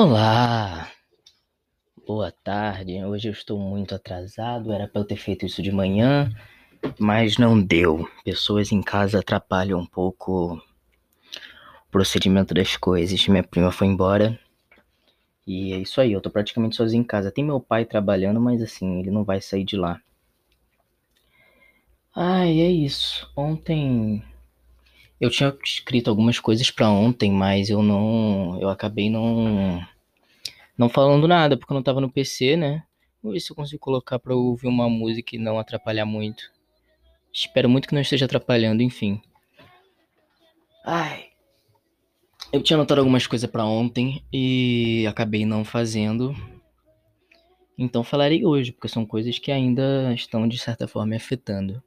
Olá, 0.00 0.92
boa 2.06 2.30
tarde. 2.30 3.04
Hoje 3.04 3.26
eu 3.26 3.32
estou 3.32 3.58
muito 3.58 3.96
atrasado. 3.96 4.72
Era 4.72 4.86
para 4.86 5.00
eu 5.00 5.04
ter 5.04 5.16
feito 5.16 5.44
isso 5.44 5.60
de 5.60 5.72
manhã, 5.72 6.30
mas 7.00 7.36
não 7.36 7.60
deu. 7.60 8.08
Pessoas 8.24 8.70
em 8.70 8.80
casa 8.80 9.18
atrapalham 9.18 9.80
um 9.80 9.84
pouco 9.84 10.54
o 10.54 11.90
procedimento 11.90 12.54
das 12.54 12.76
coisas. 12.76 13.26
Minha 13.26 13.42
prima 13.42 13.72
foi 13.72 13.88
embora 13.88 14.38
e 15.44 15.72
é 15.72 15.78
isso 15.78 16.00
aí. 16.00 16.12
Eu 16.12 16.20
tô 16.20 16.30
praticamente 16.30 16.76
sozinho 16.76 17.00
em 17.00 17.04
casa. 17.04 17.32
Tem 17.32 17.42
meu 17.42 17.58
pai 17.58 17.84
trabalhando, 17.84 18.40
mas 18.40 18.62
assim, 18.62 19.00
ele 19.00 19.10
não 19.10 19.24
vai 19.24 19.40
sair 19.40 19.64
de 19.64 19.76
lá. 19.76 20.00
Ai, 22.14 22.60
é 22.60 22.70
isso. 22.70 23.28
Ontem 23.36 24.22
eu 25.20 25.30
tinha 25.30 25.52
escrito 25.64 26.08
algumas 26.08 26.38
coisas 26.38 26.70
para 26.70 26.88
ontem, 26.88 27.32
mas 27.32 27.68
eu 27.68 27.82
não. 27.82 28.56
Eu 28.60 28.68
acabei 28.68 29.10
não. 29.10 29.84
Não 30.78 30.88
falando 30.88 31.26
nada, 31.26 31.56
porque 31.56 31.72
eu 31.72 31.74
não 31.74 31.82
tava 31.82 32.00
no 32.00 32.10
PC, 32.10 32.56
né? 32.56 32.84
Vou 33.20 33.32
ver 33.32 33.40
se 33.40 33.50
eu 33.50 33.56
consigo 33.56 33.80
colocar 33.80 34.16
pra 34.20 34.32
ouvir 34.32 34.68
uma 34.68 34.88
música 34.88 35.34
e 35.34 35.38
não 35.38 35.58
atrapalhar 35.58 36.06
muito. 36.06 36.52
Espero 37.32 37.68
muito 37.68 37.88
que 37.88 37.94
não 37.94 38.00
esteja 38.00 38.26
atrapalhando, 38.26 38.80
enfim. 38.80 39.20
Ai. 40.84 41.26
Eu 42.52 42.62
tinha 42.62 42.76
anotado 42.76 43.00
algumas 43.00 43.26
coisas 43.26 43.50
para 43.50 43.64
ontem 43.64 44.24
e 44.32 45.04
acabei 45.08 45.44
não 45.44 45.64
fazendo. 45.64 46.32
Então 47.76 48.04
falarei 48.04 48.46
hoje, 48.46 48.70
porque 48.70 48.88
são 48.88 49.04
coisas 49.04 49.36
que 49.38 49.50
ainda 49.50 50.14
estão 50.14 50.46
de 50.46 50.58
certa 50.58 50.86
forma 50.86 51.10
me 51.10 51.16
afetando. 51.16 51.82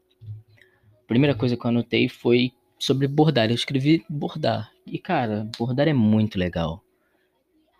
A 1.04 1.08
primeira 1.08 1.36
coisa 1.36 1.56
que 1.56 1.66
eu 1.66 1.70
anotei 1.70 2.10
foi 2.10 2.52
sobre 2.78 3.08
bordar. 3.08 3.50
Eu 3.50 3.56
escrevi 3.56 4.06
bordar. 4.10 4.70
E 4.86 5.00
cara, 5.00 5.50
bordar 5.58 5.88
é 5.88 5.94
muito 5.94 6.38
legal. 6.38 6.84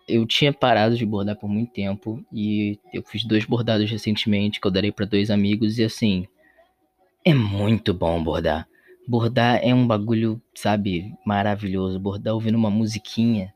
Eu 0.08 0.26
tinha 0.26 0.52
parado 0.52 0.96
de 0.96 1.06
bordar 1.06 1.36
por 1.36 1.48
muito 1.48 1.72
tempo 1.72 2.24
e 2.32 2.78
eu 2.92 3.02
fiz 3.02 3.24
dois 3.24 3.44
bordados 3.44 3.90
recentemente 3.90 4.60
que 4.60 4.66
eu 4.66 4.70
darei 4.70 4.90
para 4.90 5.06
dois 5.06 5.30
amigos 5.30 5.78
e 5.78 5.84
assim, 5.84 6.26
é 7.24 7.32
muito 7.32 7.94
bom 7.94 8.22
bordar. 8.22 8.68
Bordar 9.06 9.60
é 9.62 9.74
um 9.74 9.86
bagulho, 9.86 10.40
sabe, 10.54 11.12
maravilhoso. 11.24 11.98
Bordar 11.98 12.34
ouvindo 12.34 12.56
uma 12.56 12.70
musiquinha 12.70 13.52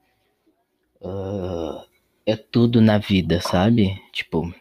uh, 1.00 1.84
é 2.24 2.36
tudo 2.36 2.80
na 2.80 2.98
vida, 2.98 3.40
sabe? 3.40 4.00
Tipo, 4.12 4.52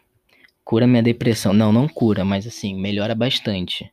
cura 0.63 0.85
minha 0.87 1.01
depressão. 1.03 1.53
Não, 1.53 1.71
não 1.71 1.87
cura, 1.87 2.23
mas 2.23 2.45
assim, 2.45 2.75
melhora 2.75 3.15
bastante. 3.15 3.91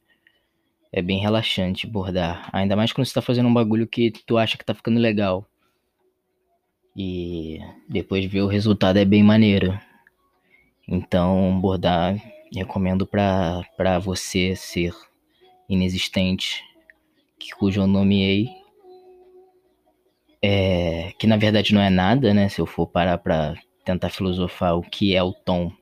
É 0.92 1.00
bem 1.00 1.20
relaxante 1.20 1.86
bordar. 1.86 2.50
Ainda 2.52 2.76
mais 2.76 2.92
quando 2.92 3.06
você 3.06 3.14
tá 3.14 3.22
fazendo 3.22 3.48
um 3.48 3.54
bagulho 3.54 3.86
que 3.86 4.10
tu 4.26 4.36
acha 4.36 4.58
que 4.58 4.64
tá 4.64 4.74
ficando 4.74 5.00
legal. 5.00 5.46
E 6.96 7.58
depois 7.88 8.24
ver 8.26 8.42
o 8.42 8.46
resultado 8.46 8.98
é 8.98 9.04
bem 9.04 9.22
maneiro. 9.22 9.78
Então, 10.86 11.58
bordar 11.60 12.16
recomendo 12.54 13.06
pra 13.06 13.98
você 13.98 14.54
ser 14.54 14.94
inexistente, 15.68 16.62
que, 17.38 17.50
cujo 17.52 17.80
eu 17.80 17.86
nomeei. 17.86 18.50
É, 20.44 21.12
que 21.18 21.26
na 21.26 21.36
verdade 21.36 21.72
não 21.72 21.80
é 21.80 21.88
nada, 21.88 22.34
né? 22.34 22.48
Se 22.48 22.60
eu 22.60 22.66
for 22.66 22.86
parar 22.86 23.18
pra 23.18 23.54
tentar 23.84 24.10
filosofar 24.10 24.76
o 24.76 24.82
que 24.82 25.14
é 25.14 25.22
o 25.22 25.32
tom. 25.32 25.72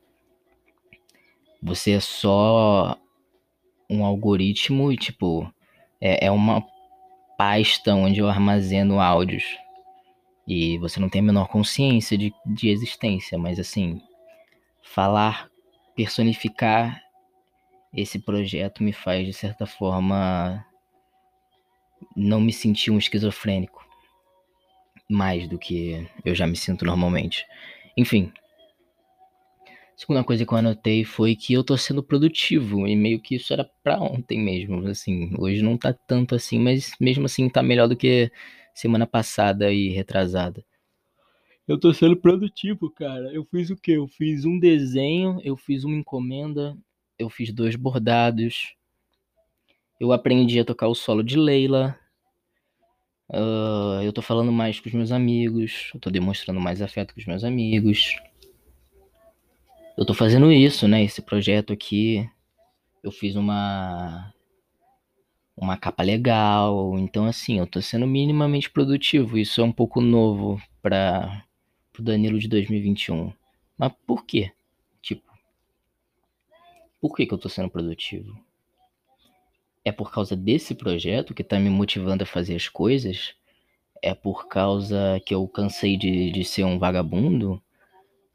Você 1.63 1.93
é 1.93 2.01
só 2.01 2.97
um 3.89 4.05
algoritmo 4.05 4.93
e, 4.93 4.97
tipo, 4.97 5.53
é, 6.01 6.27
é 6.27 6.31
uma 6.31 6.65
pasta 7.37 7.95
onde 7.95 8.21
eu 8.21 8.29
armazeno 8.29 9.01
áudios. 9.01 9.45
E 10.53 10.79
você 10.79 10.99
não 10.99 11.09
tem 11.09 11.21
a 11.21 11.25
menor 11.25 11.47
consciência 11.47 12.19
de, 12.19 12.35
de 12.45 12.71
existência, 12.71 13.39
mas 13.39 13.61
assim, 13.61 14.03
falar, 14.83 15.49
personificar 15.95 17.01
esse 17.95 18.19
projeto 18.19 18.83
me 18.83 18.93
faz, 18.93 19.25
de 19.25 19.33
certa 19.33 19.65
forma, 19.65 20.67
não 22.17 22.41
me 22.41 22.53
sentir 22.53 22.91
um 22.91 22.99
esquizofrênico. 22.99 23.87
Mais 25.09 25.47
do 25.47 25.57
que 25.57 26.05
eu 26.25 26.35
já 26.35 26.49
me 26.49 26.57
sinto 26.57 26.85
normalmente. 26.85 27.47
Enfim, 27.97 28.33
Segunda 29.95 30.25
coisa 30.25 30.47
que 30.47 30.53
eu 30.55 30.57
anotei 30.57 31.05
foi 31.05 31.37
que 31.37 31.53
eu 31.53 31.63
tô 31.63 31.77
sendo 31.77 32.03
produtivo 32.03 32.89
e 32.89 32.97
meio 32.97 33.21
que 33.21 33.35
isso 33.35 33.53
era 33.53 33.71
pra 33.85 34.01
ontem 34.01 34.41
mesmo, 34.41 34.89
assim. 34.89 35.31
Hoje 35.39 35.63
não 35.63 35.77
tá 35.77 35.93
tanto 35.93 36.35
assim, 36.35 36.59
mas 36.59 36.93
mesmo 36.99 37.27
assim 37.27 37.51
tá 37.51 37.63
melhor 37.63 37.87
do 37.87 37.95
que 37.95 38.33
semana 38.75 39.07
passada 39.07 39.73
e 39.73 39.89
retrasada. 39.89 40.65
Eu 41.67 41.79
tô 41.79 41.93
sendo 41.95 42.17
produtivo, 42.17 42.91
cara. 42.91 43.33
Eu 43.33 43.45
fiz 43.45 43.71
o 43.71 43.77
quê? 43.77 43.93
Eu 43.93 44.09
fiz 44.09 44.45
um 44.45 44.59
desenho, 44.59 45.41
eu 45.45 45.57
fiz 45.57 45.85
uma 45.85 45.97
encomenda, 45.97 46.77
eu 47.19 47.31
fiz 47.31 47.53
dois 47.53 47.77
bordados. 47.77 48.75
Eu 50.01 50.13
aprendi 50.13 50.59
a 50.59 50.65
tocar 50.65 50.89
o 50.89 50.95
solo 50.95 51.23
de 51.23 51.37
Leila. 51.37 51.97
Uh, 53.29 54.03
eu 54.03 54.13
tô 54.13 54.23
falando 54.23 54.51
mais 54.51 54.81
com 54.81 54.89
os 54.89 54.95
meus 54.95 55.13
amigos. 55.13 55.91
Eu 55.95 56.01
tô 56.01 56.11
demonstrando 56.11 56.61
mais 56.61 56.83
afeto 56.83 57.15
com 57.15 57.21
os 57.21 57.27
meus 57.27 57.45
amigos 57.45 58.17
eu 60.01 60.07
tô 60.07 60.15
fazendo 60.15 60.51
isso, 60.51 60.89
né? 60.89 61.05
Esse 61.05 61.21
projeto 61.21 61.75
aqui, 61.75 62.27
eu 63.03 63.13
fiz 63.13 63.37
uma 63.37 64.33
uma 65.61 65.77
capa 65.77 66.03
legal, 66.03 66.99
então 66.99 67.27
assim, 67.27 67.59
eu 67.59 67.67
tô 67.67 67.83
sendo 67.83 68.07
minimamente 68.07 68.71
produtivo. 68.71 69.37
Isso 69.37 69.61
é 69.61 69.65
um 69.65 69.71
pouco 69.71 70.01
novo 70.01 70.61
para 70.81 71.45
o 71.99 72.03
Danilo 72.03 72.39
de 72.39 72.49
2021. 72.49 73.31
Mas 73.77 73.93
por 74.07 74.25
quê? 74.25 74.51
Tipo, 75.03 75.23
por 76.99 77.15
que, 77.15 77.27
que 77.27 77.35
eu 77.35 77.39
tô 77.39 77.51
sendo 77.51 77.69
produtivo? 77.69 78.35
É 79.85 79.93
por 79.93 80.11
causa 80.11 80.35
desse 80.35 80.75
projeto 80.75 81.35
que 81.35 81.45
tá 81.45 81.59
me 81.59 81.69
motivando 81.69 82.23
a 82.23 82.27
fazer 82.27 82.57
as 82.57 82.67
coisas? 82.67 83.35
É 84.03 84.15
por 84.15 84.49
causa 84.49 85.21
que 85.27 85.35
eu 85.35 85.47
cansei 85.47 85.95
de, 85.95 86.31
de 86.31 86.43
ser 86.43 86.65
um 86.65 86.79
vagabundo? 86.79 87.63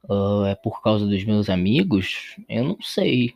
Uh, 0.08 0.46
é 0.46 0.54
por 0.54 0.80
causa 0.84 1.08
dos 1.08 1.24
meus 1.24 1.50
amigos? 1.50 2.36
Eu 2.48 2.64
não 2.64 2.78
sei. 2.82 3.34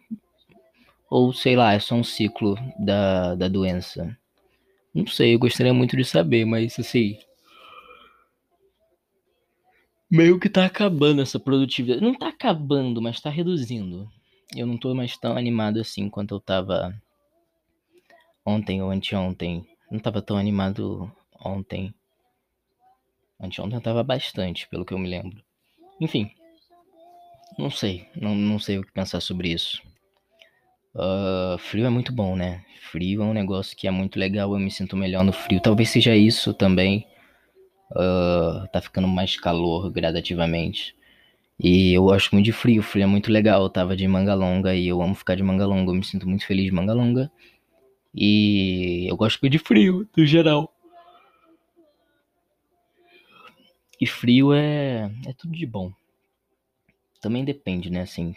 Ou 1.10 1.34
sei 1.34 1.56
lá, 1.56 1.74
é 1.74 1.80
só 1.80 1.96
um 1.96 2.04
ciclo 2.04 2.56
da, 2.78 3.36
da 3.36 3.48
doença. 3.48 4.16
Não 4.94 5.08
sei, 5.08 5.34
eu 5.34 5.40
gostaria 5.40 5.74
muito 5.74 5.98
de 5.98 6.06
saber, 6.06 6.46
mas 6.46 6.78
assim. 6.80 7.18
Meio 10.10 10.40
que 10.40 10.50
tá 10.50 10.66
acabando 10.66 11.22
essa 11.22 11.40
produtividade. 11.40 12.02
Não 12.02 12.14
tá 12.14 12.30
acabando, 12.30 13.02
mas 13.02 13.22
tá 13.22 13.30
reduzindo. 13.30 14.10
Eu 14.56 14.66
não 14.66 14.78
tô 14.78 14.94
mais 14.96 15.16
tão 15.18 15.38
animado 15.38 15.80
assim 15.80 16.10
quanto 16.10 16.34
eu 16.34 16.40
tava 16.40 16.94
ontem 18.46 18.82
ou 18.82 18.90
anteontem. 18.90 19.66
Não 19.92 20.00
tava 20.00 20.22
tão 20.22 20.38
animado 20.38 21.12
ontem. 21.44 21.94
Anteontem 23.40 23.78
eu 23.78 23.82
tava 23.82 24.04
bastante, 24.04 24.68
pelo 24.68 24.84
que 24.84 24.94
eu 24.94 25.00
me 25.00 25.10
lembro. 25.10 25.42
Enfim, 26.02 26.32
não 27.58 27.70
sei, 27.70 28.08
não, 28.16 28.36
não 28.36 28.60
sei 28.60 28.80
o 28.80 28.84
que 28.84 28.92
pensar 28.92 29.22
sobre 29.22 29.50
isso. 29.50 29.82
Uh, 30.96 31.58
frio 31.58 31.86
é 31.86 31.90
muito 31.90 32.12
bom, 32.12 32.36
né? 32.36 32.64
Frio 32.92 33.22
é 33.22 33.26
um 33.26 33.34
negócio 33.34 33.78
que 33.78 33.88
é 33.88 33.92
muito 33.92 34.20
legal, 34.20 34.54
eu 34.54 34.60
me 34.60 34.72
sinto 34.72 34.98
melhor 34.98 35.24
no 35.24 35.32
frio. 35.32 35.62
Talvez 35.62 35.90
seja 35.90 36.16
isso 36.16 36.54
também. 36.54 37.08
Uh, 37.92 38.68
tá 38.72 38.82
ficando 38.82 39.08
mais 39.08 39.38
calor 39.40 39.92
gradativamente. 39.92 40.96
E 41.60 41.94
eu 41.94 42.04
gosto 42.06 42.32
muito 42.34 42.46
de 42.46 42.52
frio, 42.54 42.82
frio 42.82 43.04
é 43.04 43.08
muito 43.08 43.32
legal. 43.32 43.64
Eu 43.64 43.70
tava 43.70 43.96
de 43.96 44.08
manga 44.08 44.34
longa 44.34 44.76
e 44.76 44.88
eu 44.88 45.02
amo 45.02 45.16
ficar 45.16 45.36
de 45.36 45.44
manga 45.44 45.66
longa. 45.66 45.92
Eu 45.92 45.96
me 45.96 46.04
sinto 46.04 46.28
muito 46.28 46.46
feliz 46.46 46.66
de 46.66 46.72
manga 46.72 46.94
longa. 46.94 47.32
E 48.14 49.08
eu 49.10 49.18
gosto 49.18 49.48
de 49.50 49.60
frio, 49.60 50.08
no 50.18 50.26
geral. 50.26 50.74
E 54.02 54.08
frio 54.08 54.54
é, 54.54 55.12
é 55.28 55.34
tudo 55.34 55.54
de 55.54 55.66
bom 55.66 55.92
também 57.20 57.44
depende, 57.44 57.90
né? 57.90 58.02
Assim, 58.02 58.36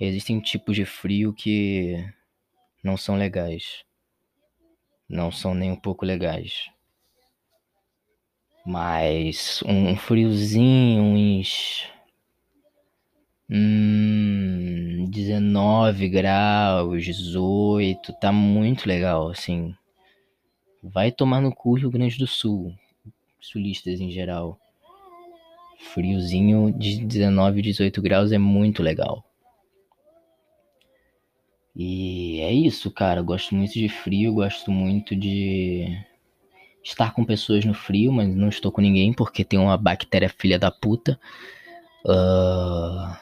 existem 0.00 0.40
tipos 0.40 0.74
de 0.74 0.84
frio 0.84 1.32
que 1.32 2.04
não 2.82 2.96
são 2.96 3.16
legais. 3.16 3.84
Não 5.08 5.30
são 5.30 5.54
nem 5.54 5.70
um 5.70 5.76
pouco 5.76 6.04
legais. 6.04 6.70
Mas 8.64 9.62
um 9.66 9.96
friozinho, 9.96 11.02
uns. 11.02 11.86
Hum, 13.48 15.06
19 15.10 16.08
graus, 16.08 17.04
18, 17.04 18.12
tá 18.14 18.32
muito 18.32 18.88
legal, 18.88 19.28
assim. 19.28 19.74
Vai 20.82 21.10
tomar 21.10 21.40
no 21.40 21.54
cu 21.54 21.74
Rio 21.74 21.90
Grande 21.90 22.16
do 22.16 22.26
Sul, 22.26 22.72
sulistas 23.40 24.00
em 24.00 24.10
geral 24.10 24.58
friozinho 25.80 26.72
de 26.72 27.04
19, 27.04 27.62
18 27.62 28.02
graus 28.02 28.32
é 28.32 28.38
muito 28.38 28.82
legal. 28.82 29.24
E 31.80 32.40
é 32.40 32.52
isso, 32.52 32.90
cara. 32.90 33.20
Eu 33.20 33.24
gosto 33.24 33.54
muito 33.54 33.72
de 33.72 33.88
frio, 33.88 34.34
gosto 34.34 34.70
muito 34.70 35.16
de 35.16 35.98
estar 36.82 37.12
com 37.12 37.24
pessoas 37.24 37.64
no 37.64 37.72
frio, 37.72 38.12
mas 38.12 38.28
não 38.28 38.48
estou 38.48 38.70
com 38.70 38.80
ninguém 38.80 39.12
porque 39.12 39.44
tem 39.44 39.58
uma 39.58 39.76
bactéria 39.76 40.28
filha 40.28 40.58
da 40.58 40.70
puta 40.70 41.18
Uh, 42.04 43.14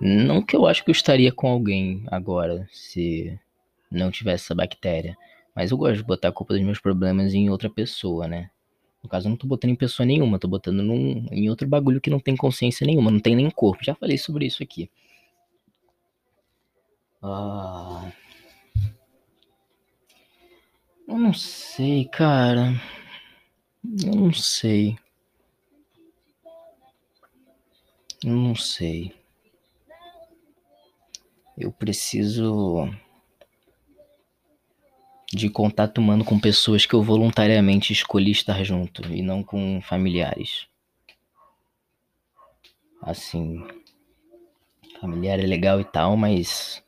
não 0.00 0.42
que 0.42 0.56
eu 0.56 0.66
acho 0.66 0.82
que 0.82 0.90
eu 0.90 0.92
estaria 0.92 1.30
com 1.30 1.46
alguém 1.48 2.04
agora 2.06 2.66
se 2.72 3.38
não 3.90 4.10
tivesse 4.10 4.44
essa 4.44 4.54
bactéria. 4.54 5.16
Mas 5.54 5.70
eu 5.70 5.76
gosto 5.76 5.96
de 5.96 6.02
botar 6.02 6.28
a 6.28 6.32
culpa 6.32 6.54
dos 6.54 6.62
meus 6.62 6.80
problemas 6.80 7.34
em 7.34 7.50
outra 7.50 7.68
pessoa, 7.68 8.26
né? 8.26 8.50
No 9.02 9.08
caso, 9.08 9.26
eu 9.26 9.30
não 9.30 9.36
tô 9.36 9.46
botando 9.46 9.72
em 9.72 9.76
pessoa 9.76 10.06
nenhuma, 10.06 10.38
tô 10.38 10.48
botando 10.48 10.82
num, 10.82 11.26
em 11.30 11.50
outro 11.50 11.68
bagulho 11.68 12.00
que 12.00 12.08
não 12.08 12.20
tem 12.20 12.36
consciência 12.36 12.86
nenhuma, 12.86 13.10
não 13.10 13.20
tem 13.20 13.36
nem 13.36 13.50
corpo. 13.50 13.84
Já 13.84 13.94
falei 13.94 14.16
sobre 14.16 14.46
isso 14.46 14.62
aqui. 14.62 14.88
Ah. 17.22 18.10
Eu 21.06 21.18
não 21.18 21.32
sei, 21.32 22.04
cara. 22.06 22.72
Eu 24.04 24.14
não 24.14 24.32
sei. 24.32 24.98
Eu 28.24 28.34
não 28.34 28.56
sei. 28.56 29.14
Eu 31.56 31.70
preciso 31.70 32.88
de 35.32 35.48
contato 35.48 35.98
humano 35.98 36.24
com 36.24 36.38
pessoas 36.40 36.84
que 36.84 36.94
eu 36.94 37.02
voluntariamente 37.02 37.92
escolhi 37.92 38.32
estar 38.32 38.62
junto 38.64 39.02
e 39.12 39.22
não 39.22 39.42
com 39.42 39.80
familiares. 39.80 40.66
Assim, 43.00 43.66
familiar 45.00 45.38
é 45.38 45.46
legal 45.46 45.80
e 45.80 45.84
tal, 45.84 46.16
mas 46.16 46.82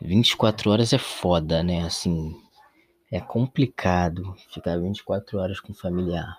24 0.00 0.70
horas 0.70 0.92
é 0.92 0.98
foda, 0.98 1.62
né? 1.62 1.84
Assim, 1.84 2.34
é 3.10 3.20
complicado 3.20 4.34
ficar 4.52 4.78
24 4.78 5.38
horas 5.38 5.60
com 5.60 5.74
familiar. 5.74 6.38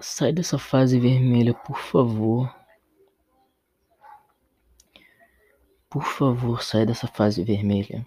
Sai 0.00 0.32
dessa 0.32 0.58
fase 0.58 0.98
vermelha, 0.98 1.54
por 1.54 1.78
favor. 1.78 2.52
Por 5.88 6.02
favor, 6.02 6.62
sai 6.62 6.84
dessa 6.84 7.06
fase 7.06 7.44
vermelha. 7.44 8.04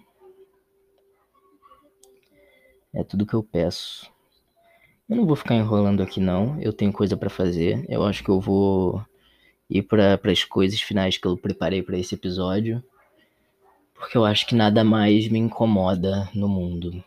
É 2.94 3.02
tudo 3.02 3.26
que 3.26 3.34
eu 3.34 3.42
peço. 3.42 4.11
Eu 5.12 5.16
não 5.16 5.26
vou 5.26 5.36
ficar 5.36 5.54
enrolando 5.56 6.02
aqui 6.02 6.18
não. 6.20 6.58
Eu 6.58 6.72
tenho 6.72 6.90
coisa 6.90 7.18
para 7.18 7.28
fazer. 7.28 7.84
Eu 7.86 8.02
acho 8.02 8.24
que 8.24 8.30
eu 8.30 8.40
vou 8.40 9.04
ir 9.68 9.82
para 9.82 10.18
as 10.24 10.42
coisas 10.42 10.80
finais 10.80 11.18
que 11.18 11.26
eu 11.26 11.36
preparei 11.36 11.82
para 11.82 11.98
esse 11.98 12.14
episódio, 12.14 12.82
porque 13.94 14.16
eu 14.16 14.24
acho 14.24 14.46
que 14.46 14.54
nada 14.54 14.82
mais 14.82 15.28
me 15.28 15.38
incomoda 15.38 16.30
no 16.34 16.48
mundo. 16.48 17.04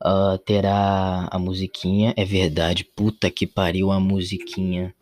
Uh, 0.00 0.38
terá 0.46 1.26
a 1.32 1.36
musiquinha, 1.36 2.14
é 2.16 2.24
verdade, 2.24 2.84
puta 2.84 3.28
que 3.28 3.44
pariu 3.44 3.90
a 3.90 3.98
musiquinha. 3.98 4.94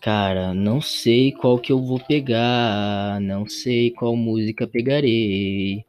Cara, 0.00 0.52
não 0.52 0.80
sei 0.80 1.30
qual 1.30 1.60
que 1.60 1.70
eu 1.70 1.80
vou 1.80 2.00
pegar, 2.00 3.20
não 3.20 3.48
sei 3.48 3.92
qual 3.92 4.16
música 4.16 4.66
pegarei. 4.66 5.84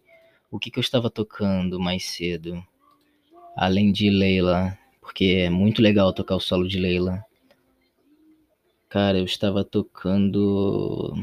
O 0.51 0.59
que 0.59 0.69
que 0.69 0.77
eu 0.77 0.81
estava 0.81 1.09
tocando 1.09 1.79
mais 1.79 2.05
cedo? 2.05 2.63
Além 3.61 3.91
de 3.91 4.09
Leila, 4.09 4.77
porque 5.01 5.25
é 5.37 5.49
muito 5.49 5.81
legal 5.81 6.13
tocar 6.13 6.37
o 6.37 6.39
solo 6.39 6.65
de 6.65 6.79
Leila. 6.79 7.21
Cara, 8.87 9.17
eu 9.17 9.25
estava 9.25 9.65
tocando 9.65 11.13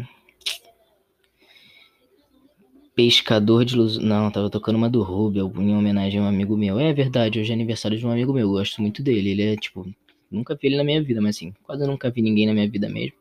Pescador 2.94 3.64
de 3.64 3.74
Luz. 3.74 3.96
Não, 3.96 4.30
tava 4.30 4.50
tocando 4.50 4.76
uma 4.76 4.90
do 4.90 5.02
Rubel 5.02 5.50
em 5.56 5.74
homenagem 5.74 6.20
a 6.20 6.24
um 6.24 6.26
amigo 6.26 6.58
meu. 6.58 6.78
É 6.78 6.92
verdade, 6.92 7.40
hoje 7.40 7.52
é 7.52 7.54
aniversário 7.54 7.96
de 7.96 8.06
um 8.06 8.10
amigo 8.10 8.34
meu. 8.34 8.42
Eu 8.42 8.50
gosto 8.50 8.82
muito 8.82 9.02
dele. 9.02 9.30
Ele 9.30 9.42
é 9.42 9.56
tipo. 9.56 9.90
Nunca 10.30 10.54
vi 10.54 10.68
ele 10.68 10.76
na 10.76 10.84
minha 10.84 11.02
vida, 11.02 11.22
mas 11.22 11.36
assim, 11.36 11.54
quase 11.62 11.86
nunca 11.86 12.10
vi 12.10 12.20
ninguém 12.20 12.46
na 12.46 12.52
minha 12.52 12.68
vida 12.68 12.86
mesmo. 12.86 13.16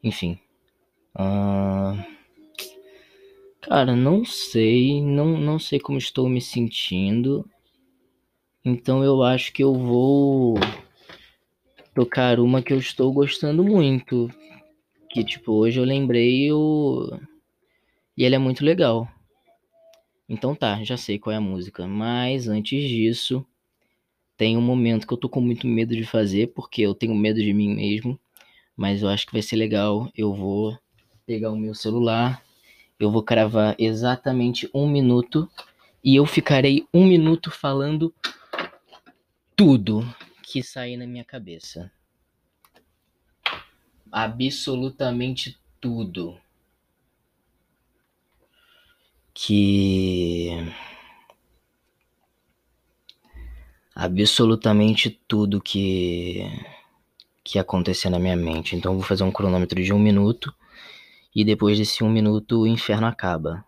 Enfim. 0.00 0.38
Uh... 1.16 2.00
Cara, 3.60 3.96
não 3.96 4.24
sei. 4.24 5.02
Não, 5.02 5.36
não 5.36 5.58
sei 5.58 5.80
como 5.80 5.98
estou 5.98 6.28
me 6.28 6.40
sentindo. 6.40 7.44
Então 8.64 9.02
eu 9.02 9.22
acho 9.22 9.52
que 9.52 9.64
eu 9.64 9.72
vou 9.72 10.54
tocar 11.94 12.38
uma 12.38 12.62
que 12.62 12.72
eu 12.72 12.78
estou 12.78 13.10
gostando 13.10 13.64
muito. 13.64 14.30
Que 15.10 15.24
tipo, 15.24 15.52
hoje 15.52 15.80
eu 15.80 15.84
lembrei 15.84 16.52
o. 16.52 17.10
E 18.16 18.24
ela 18.24 18.34
é 18.34 18.38
muito 18.38 18.64
legal. 18.64 19.08
Então 20.28 20.54
tá, 20.54 20.84
já 20.84 20.96
sei 20.96 21.18
qual 21.18 21.32
é 21.32 21.36
a 21.36 21.40
música. 21.40 21.86
Mas 21.86 22.48
antes 22.48 22.86
disso, 22.86 23.44
tem 24.36 24.58
um 24.58 24.62
momento 24.62 25.06
que 25.06 25.12
eu 25.14 25.18
tô 25.18 25.28
com 25.28 25.40
muito 25.40 25.66
medo 25.66 25.96
de 25.96 26.04
fazer, 26.04 26.48
porque 26.48 26.82
eu 26.82 26.94
tenho 26.94 27.14
medo 27.14 27.40
de 27.40 27.54
mim 27.54 27.74
mesmo. 27.74 28.20
Mas 28.76 29.02
eu 29.02 29.08
acho 29.08 29.26
que 29.26 29.32
vai 29.32 29.42
ser 29.42 29.56
legal. 29.56 30.10
Eu 30.14 30.34
vou 30.34 30.78
pegar 31.26 31.50
o 31.50 31.56
meu 31.56 31.74
celular, 31.74 32.42
eu 32.98 33.10
vou 33.10 33.22
cravar 33.22 33.74
exatamente 33.78 34.68
um 34.74 34.86
minuto 34.86 35.48
e 36.04 36.16
eu 36.16 36.26
ficarei 36.26 36.86
um 36.92 37.06
minuto 37.06 37.50
falando 37.50 38.14
tudo 39.60 40.02
que 40.42 40.62
sair 40.62 40.96
na 40.96 41.06
minha 41.06 41.22
cabeça. 41.22 41.92
Absolutamente 44.10 45.60
tudo. 45.78 46.40
que 49.34 50.48
absolutamente 53.94 55.10
tudo 55.28 55.60
que 55.60 56.40
que 57.44 57.58
acontecer 57.58 58.08
na 58.08 58.18
minha 58.18 58.36
mente. 58.36 58.74
Então 58.74 58.94
vou 58.94 59.02
fazer 59.02 59.24
um 59.24 59.30
cronômetro 59.30 59.82
de 59.84 59.92
um 59.92 59.98
minuto 59.98 60.54
e 61.36 61.44
depois 61.44 61.76
desse 61.76 62.02
um 62.02 62.08
minuto 62.08 62.62
o 62.62 62.66
inferno 62.66 63.06
acaba. 63.06 63.62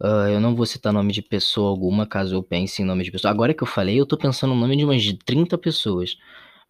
Uh, 0.00 0.28
eu 0.30 0.40
não 0.40 0.54
vou 0.54 0.64
citar 0.64 0.92
nome 0.92 1.12
de 1.12 1.22
pessoa 1.22 1.68
alguma, 1.68 2.06
caso 2.06 2.34
eu 2.34 2.42
pense 2.42 2.82
em 2.82 2.84
nome 2.84 3.04
de 3.04 3.10
pessoa. 3.10 3.30
Agora 3.30 3.52
que 3.52 3.62
eu 3.62 3.66
falei, 3.66 3.98
eu 4.00 4.06
tô 4.06 4.16
pensando 4.16 4.54
no 4.54 4.60
nome 4.60 4.76
de 4.76 4.84
umas 4.84 5.04
30 5.24 5.58
pessoas. 5.58 6.16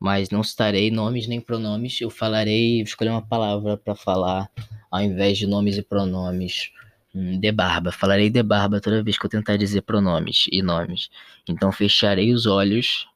Mas 0.01 0.31
não 0.31 0.43
citarei 0.43 0.91
nomes 0.91 1.27
nem 1.27 1.41
pronomes. 1.41 2.01
Eu 2.01 2.09
falarei, 2.09 2.81
escolher 2.83 3.11
uma 3.11 3.27
palavra 3.27 3.77
para 3.77 3.95
falar, 3.95 4.49
ao 4.91 5.03
invés 5.03 5.37
de 5.37 5.47
nomes 5.47 5.77
e 5.77 5.83
pronomes. 5.83 6.71
Hum, 7.15 7.39
de 7.41 7.51
barba. 7.53 7.91
Falarei 7.91 8.31
de 8.31 8.43
barba 8.43 8.81
toda 8.81 9.03
vez 9.03 9.19
que 9.19 9.27
eu 9.27 9.31
tentar 9.31 9.57
dizer 9.57 9.83
pronomes 9.83 10.47
e 10.53 10.63
nomes. 10.63 11.11
Então 11.49 11.73
fecharei 11.73 12.33
os 12.33 12.47
olhos, 12.47 13.09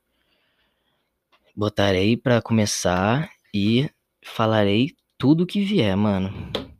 botarei 1.55 2.17
para 2.17 2.43
começar 2.43 3.31
e 3.55 3.89
falarei 4.25 4.95
tudo 5.19 5.47
que 5.47 5.65
vier, 5.65 5.97
mano. 5.97 6.72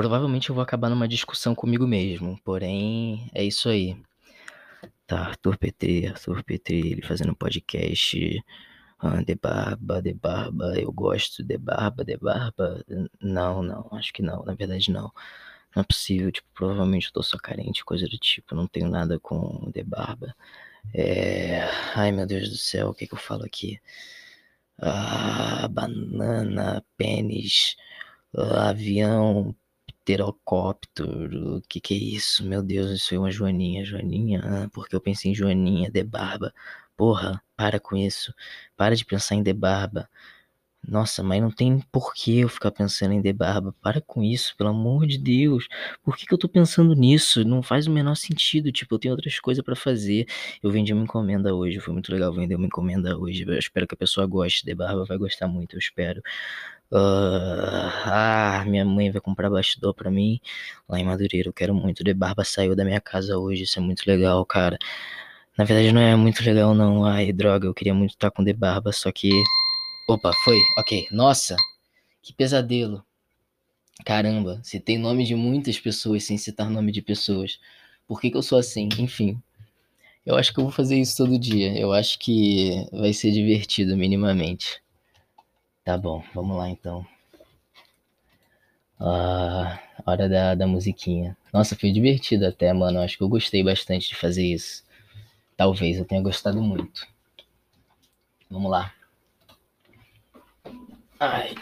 Provavelmente 0.00 0.48
eu 0.48 0.54
vou 0.54 0.62
acabar 0.62 0.88
numa 0.88 1.06
discussão 1.06 1.54
comigo 1.54 1.86
mesmo, 1.86 2.40
porém 2.42 3.30
é 3.34 3.44
isso 3.44 3.68
aí. 3.68 3.94
Tá, 5.06 5.26
Arthur 5.26 5.58
Petri, 5.58 6.06
Arthur 6.06 6.42
Petri, 6.42 6.92
ele 6.92 7.02
fazendo 7.02 7.36
podcast 7.36 8.42
ah, 8.98 9.22
de 9.22 9.34
barba, 9.34 10.00
de 10.00 10.14
barba, 10.14 10.72
eu 10.80 10.90
gosto 10.90 11.44
de 11.44 11.58
barba, 11.58 12.02
de 12.02 12.16
barba. 12.16 12.82
Não, 13.20 13.62
não, 13.62 13.90
acho 13.92 14.10
que 14.10 14.22
não, 14.22 14.42
na 14.42 14.54
verdade 14.54 14.90
não. 14.90 15.12
Não 15.76 15.82
é 15.82 15.84
possível, 15.84 16.32
tipo, 16.32 16.48
provavelmente 16.54 17.08
eu 17.08 17.12
tô 17.12 17.22
só 17.22 17.36
carente, 17.36 17.84
coisa 17.84 18.08
do 18.08 18.16
tipo, 18.16 18.54
não 18.54 18.66
tenho 18.66 18.88
nada 18.88 19.20
com 19.20 19.70
de 19.70 19.82
barba. 19.82 20.34
É... 20.94 21.60
Ai 21.94 22.10
meu 22.10 22.26
Deus 22.26 22.48
do 22.48 22.56
céu, 22.56 22.88
o 22.88 22.94
que 22.94 23.06
que 23.06 23.12
eu 23.12 23.18
falo 23.18 23.44
aqui? 23.44 23.78
Ah, 24.78 25.68
banana, 25.68 26.82
pênis, 26.96 27.76
ah, 28.34 28.70
avião, 28.70 29.54
pterocóptero, 30.04 31.58
o 31.58 31.62
que 31.62 31.80
que 31.80 31.94
é 31.94 31.96
isso? 31.96 32.44
Meu 32.46 32.62
Deus, 32.62 32.90
isso 32.90 33.14
é 33.14 33.18
uma 33.18 33.30
joaninha, 33.30 33.84
joaninha, 33.84 34.40
ah, 34.44 34.68
porque 34.72 34.94
eu 34.96 35.00
pensei 35.00 35.32
em 35.32 35.34
joaninha 35.34 35.90
de 35.90 36.02
barba. 36.04 36.52
Porra, 36.96 37.42
para 37.56 37.80
com 37.80 37.96
isso. 37.96 38.34
Para 38.76 38.94
de 38.94 39.04
pensar 39.06 39.34
em 39.34 39.42
Debarba. 39.42 40.06
Nossa, 40.86 41.22
mas 41.22 41.40
não 41.42 41.50
tem 41.50 41.80
porquê 41.92 42.32
eu 42.44 42.48
ficar 42.48 42.70
pensando 42.70 43.12
em 43.14 43.20
Debarba. 43.22 43.74
Para 43.82 44.00
com 44.02 44.22
isso, 44.22 44.56
pelo 44.56 44.70
amor 44.70 45.06
de 45.06 45.18
Deus. 45.18 45.66
Por 46.02 46.16
que, 46.16 46.26
que 46.26 46.34
eu 46.34 46.38
tô 46.38 46.48
pensando 46.48 46.94
nisso? 46.94 47.44
Não 47.44 47.62
faz 47.62 47.86
o 47.86 47.90
menor 47.90 48.16
sentido. 48.16 48.72
Tipo, 48.72 48.94
eu 48.96 48.98
tenho 48.98 49.14
outras 49.14 49.38
coisas 49.40 49.64
para 49.64 49.76
fazer. 49.76 50.26
Eu 50.62 50.70
vendi 50.70 50.92
uma 50.92 51.04
encomenda 51.04 51.54
hoje. 51.54 51.80
Foi 51.80 51.92
muito 51.94 52.12
legal 52.12 52.32
vender 52.32 52.54
uma 52.56 52.66
encomenda 52.66 53.16
hoje. 53.18 53.44
Eu 53.46 53.58
espero 53.58 53.86
que 53.86 53.94
a 53.94 53.98
pessoa 53.98 54.26
goste. 54.26 54.64
Debarba 54.66 55.04
vai 55.04 55.18
gostar 55.18 55.48
muito, 55.48 55.76
eu 55.76 55.78
espero. 55.78 56.22
Uh, 56.92 57.86
ah, 58.04 58.64
minha 58.66 58.84
mãe 58.84 59.10
vai 59.10 59.20
comprar 59.20 59.48
bastidor 59.48 59.94
para 59.94 60.10
mim 60.10 60.40
lá 60.88 60.98
em 60.98 61.04
Madureira. 61.04 61.48
Eu 61.48 61.52
quero 61.52 61.74
muito. 61.74 62.02
Debarba 62.02 62.44
saiu 62.44 62.74
da 62.74 62.84
minha 62.84 63.00
casa 63.00 63.38
hoje. 63.38 63.62
Isso 63.64 63.78
é 63.78 63.82
muito 63.82 64.04
legal, 64.06 64.44
cara. 64.44 64.78
Na 65.56 65.64
verdade 65.64 65.92
não 65.92 66.00
é 66.00 66.16
muito 66.16 66.42
legal 66.44 66.74
não. 66.74 67.04
Ai, 67.04 67.32
droga, 67.32 67.66
eu 67.66 67.74
queria 67.74 67.94
muito 67.94 68.12
estar 68.12 68.30
com 68.30 68.44
The 68.44 68.52
Barba, 68.52 68.92
só 68.92 69.12
que... 69.12 69.30
Opa, 70.08 70.32
foi. 70.44 70.58
Ok. 70.78 71.06
Nossa, 71.12 71.56
que 72.22 72.32
pesadelo. 72.32 73.04
Caramba, 74.04 74.60
citei 74.62 74.98
nome 74.98 75.24
de 75.24 75.34
muitas 75.34 75.78
pessoas 75.78 76.24
sem 76.24 76.38
citar 76.38 76.70
nome 76.70 76.90
de 76.92 77.02
pessoas. 77.02 77.60
Por 78.08 78.20
que, 78.20 78.30
que 78.30 78.36
eu 78.36 78.42
sou 78.42 78.58
assim? 78.58 78.88
Enfim. 78.98 79.40
Eu 80.24 80.36
acho 80.36 80.52
que 80.52 80.60
eu 80.60 80.64
vou 80.64 80.72
fazer 80.72 80.98
isso 80.98 81.16
todo 81.16 81.38
dia. 81.38 81.78
Eu 81.78 81.92
acho 81.92 82.18
que 82.18 82.86
vai 82.92 83.12
ser 83.12 83.32
divertido, 83.32 83.96
minimamente. 83.96 84.82
Tá 85.90 85.98
bom, 85.98 86.22
vamos 86.32 86.56
lá 86.56 86.68
então. 86.68 87.04
Ah, 88.96 89.76
hora 90.06 90.28
da, 90.28 90.54
da 90.54 90.64
musiquinha. 90.64 91.36
Nossa, 91.52 91.74
foi 91.74 91.90
divertido 91.90 92.46
até, 92.46 92.72
mano. 92.72 93.00
Acho 93.00 93.16
que 93.18 93.24
eu 93.24 93.28
gostei 93.28 93.64
bastante 93.64 94.10
de 94.10 94.14
fazer 94.14 94.46
isso. 94.46 94.84
Talvez 95.56 95.98
eu 95.98 96.04
tenha 96.04 96.22
gostado 96.22 96.62
muito. 96.62 97.08
Vamos 98.48 98.70
lá. 98.70 98.94
Ai. 101.18 101.56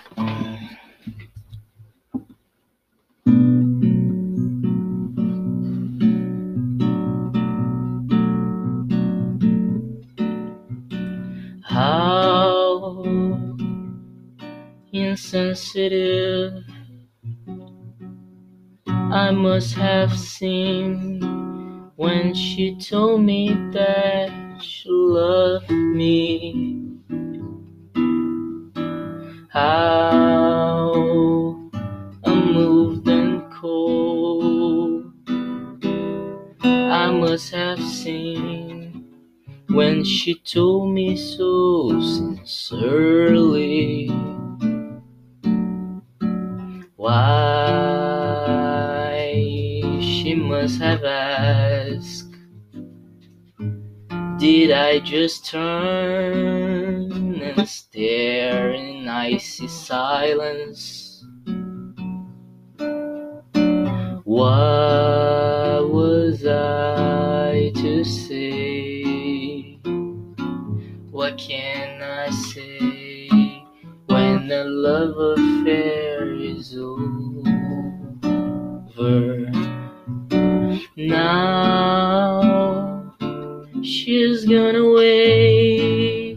Insensitive 15.18 16.62
I 18.86 19.32
must 19.32 19.74
have 19.74 20.16
seen 20.16 21.20
when 21.96 22.32
she 22.34 22.76
told 22.76 23.22
me 23.22 23.48
that 23.72 24.30
she 24.62 24.88
loved 24.88 25.70
me. 25.70 26.84
How 29.48 30.92
unmoved 32.22 33.08
and 33.08 33.52
cold 33.52 35.12
I 36.62 37.10
must 37.10 37.50
have 37.52 37.80
seen 37.82 39.04
when 39.68 40.04
she 40.04 40.36
told 40.36 40.92
me 40.94 41.16
so 41.16 42.00
sincerely. 42.00 43.17
Have 50.76 51.04
asked. 51.04 52.34
Did 54.38 54.70
I 54.70 55.00
just 55.00 55.46
turn 55.46 57.40
and 57.42 57.68
stare 57.68 58.70
in 58.72 59.08
icy 59.08 59.66
silence? 59.66 61.24
What 64.24 65.90
was 65.90 66.46
I 66.46 67.72
to 67.74 68.04
say? 68.04 69.80
What 71.10 71.38
can 71.38 72.02
I 72.02 72.30
say 72.30 73.28
when 74.06 74.48
the 74.48 74.64
love 74.64 75.16
affair 75.38 76.07
she's 84.38 84.48
gone 84.48 84.76
away, 84.76 86.36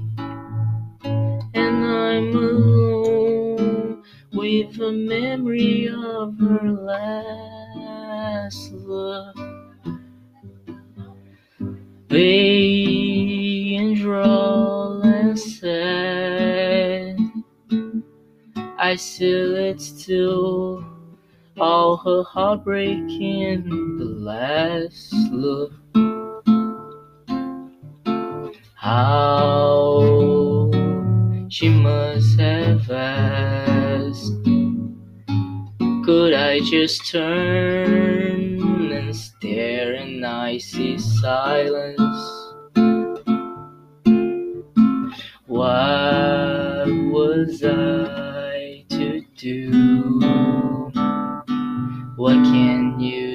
and 1.54 1.86
I'm 1.86 2.36
alone 2.36 4.04
with 4.34 4.80
a 4.80 4.92
memory 4.92 5.88
of 5.90 6.36
her 6.40 6.72
last 6.72 8.72
love. 8.74 9.36
Vague 12.10 13.80
and 13.80 13.96
droll 13.96 15.04
and 15.04 15.40
sad, 15.40 17.20
I 18.80 18.96
seal 18.96 19.56
it 19.56 19.80
still. 19.80 20.84
All 21.60 21.98
her 21.98 22.24
heartbreak 22.24 22.98
in 22.98 23.98
the 24.00 24.06
last 24.06 25.14
look. 25.32 25.74
How 28.82 30.72
she 31.50 31.70
must 31.70 32.40
have 32.40 32.90
asked. 32.90 34.44
Could 36.04 36.34
I 36.34 36.60
just 36.62 37.06
turn 37.06 38.92
and 38.92 39.16
stare 39.16 39.94
in 39.94 40.26
icy 40.26 40.98
silence? 40.98 42.26
What 45.46 46.88
was 47.14 47.64
I 47.64 48.84
to 48.90 49.22
do? 49.38 50.90
What 52.16 52.34
can 52.50 53.00
you 53.00 53.31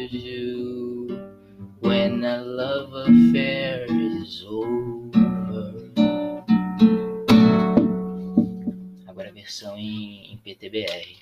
PTBR. 10.66 11.16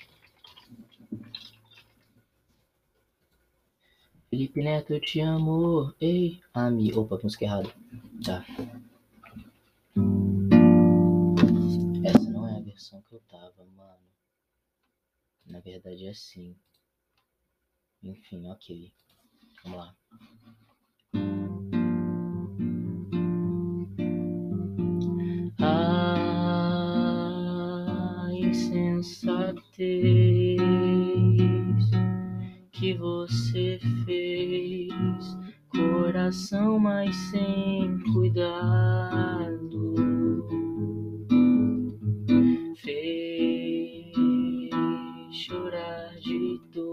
Felipe 4.30 4.62
Neto, 4.62 4.94
eu 4.94 5.00
te 5.00 5.20
amo. 5.20 5.94
Ei, 6.00 6.42
Ami. 6.52 6.92
Opa, 6.94 7.18
música 7.22 7.44
errada. 7.44 7.68
Tá. 8.24 8.44
Essa 12.04 12.30
não 12.30 12.48
é 12.48 12.56
a 12.56 12.60
versão 12.60 13.02
que 13.02 13.14
eu 13.14 13.20
tava, 13.28 13.64
mano. 13.76 14.08
Na 15.46 15.60
verdade 15.60 16.06
é 16.06 16.10
assim. 16.10 16.56
Enfim, 18.02 18.48
ok. 18.48 18.92
Vamos 19.62 19.78
lá. 19.78 19.96
Insensatez 29.04 30.56
que 32.72 32.94
você 32.94 33.78
fez, 34.06 35.38
coração, 35.68 36.78
mas 36.78 37.14
sem 37.14 37.98
cuidado. 38.14 39.84
Fez 42.76 44.14
chorar 45.30 46.16
de 46.20 46.58
dor 46.72 46.83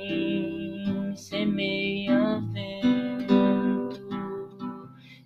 semeia 1.17 2.40
vento 2.52 4.00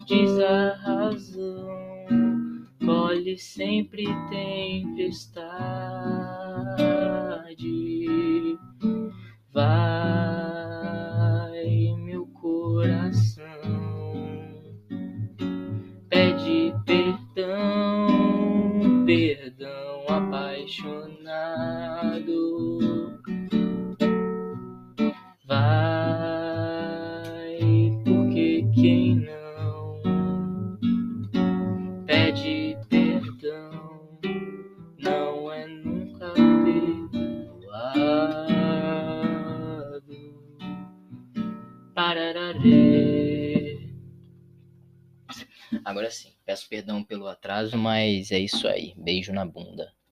diz 0.06 0.38
a 0.38 0.74
razão, 0.74 1.68
colhe 2.84 3.38
sempre 3.38 4.04
tempestade. 4.04 4.53
abandonado. 21.24 23.20
Vai, 25.46 26.78
porque 28.04 28.64
quem 28.74 29.16
não 29.16 30.02
pede 32.06 32.76
perdão 32.88 34.18
não 34.98 35.52
é 35.52 35.66
nunca 35.66 36.32
perdoado. 36.64 37.94
Parararê. 41.94 43.14
Agora 45.84 46.10
sim, 46.10 46.32
peço 46.46 46.68
perdão 46.68 47.04
pelo 47.04 47.26
atraso, 47.26 47.76
mas 47.76 48.32
é 48.32 48.38
isso 48.38 48.66
aí. 48.66 48.94
Beijo 48.96 49.32
na 49.32 49.44
bunda. 49.44 49.83